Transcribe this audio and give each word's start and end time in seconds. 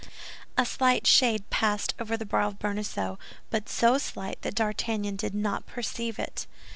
A 0.57 0.65
slight 0.65 1.05
shade 1.05 1.47
passed 1.51 1.93
over 1.99 2.17
the 2.17 2.25
brow 2.25 2.47
of 2.47 2.57
Bonacieux, 2.57 3.19
but 3.51 3.69
so 3.69 3.99
slight 3.99 4.41
that 4.41 4.55
D'Artagnan 4.55 5.15
did 5.15 5.35
not 5.35 5.67
perceive 5.67 6.17
it. 6.17 6.47